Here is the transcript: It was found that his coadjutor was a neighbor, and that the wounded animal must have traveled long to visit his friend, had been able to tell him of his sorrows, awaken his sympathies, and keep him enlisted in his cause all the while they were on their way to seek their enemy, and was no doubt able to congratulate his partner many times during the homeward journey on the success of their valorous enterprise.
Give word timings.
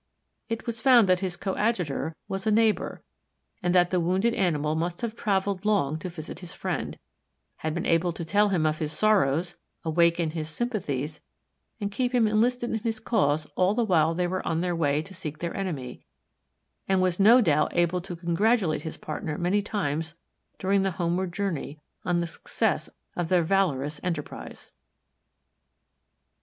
It 0.49 0.65
was 0.65 0.81
found 0.81 1.07
that 1.07 1.19
his 1.19 1.37
coadjutor 1.37 2.15
was 2.27 2.47
a 2.47 2.51
neighbor, 2.51 3.03
and 3.61 3.75
that 3.75 3.91
the 3.91 3.99
wounded 3.99 4.33
animal 4.33 4.73
must 4.73 5.01
have 5.01 5.15
traveled 5.15 5.63
long 5.63 5.99
to 5.99 6.09
visit 6.09 6.39
his 6.39 6.55
friend, 6.55 6.97
had 7.57 7.75
been 7.75 7.85
able 7.85 8.11
to 8.13 8.25
tell 8.25 8.49
him 8.49 8.65
of 8.65 8.79
his 8.79 8.91
sorrows, 8.93 9.57
awaken 9.85 10.31
his 10.31 10.49
sympathies, 10.49 11.21
and 11.79 11.91
keep 11.91 12.15
him 12.15 12.25
enlisted 12.27 12.71
in 12.71 12.79
his 12.79 12.99
cause 12.99 13.45
all 13.55 13.75
the 13.75 13.85
while 13.85 14.15
they 14.15 14.25
were 14.25 14.43
on 14.47 14.61
their 14.61 14.75
way 14.75 15.03
to 15.03 15.13
seek 15.13 15.37
their 15.37 15.55
enemy, 15.55 16.03
and 16.87 16.99
was 16.99 17.19
no 17.19 17.39
doubt 17.39 17.75
able 17.75 18.01
to 18.01 18.15
congratulate 18.15 18.81
his 18.81 18.97
partner 18.97 19.37
many 19.37 19.61
times 19.61 20.15
during 20.57 20.81
the 20.81 20.93
homeward 20.97 21.31
journey 21.31 21.79
on 22.03 22.21
the 22.21 22.25
success 22.25 22.89
of 23.15 23.29
their 23.29 23.43
valorous 23.43 23.99
enterprise. 24.03 24.71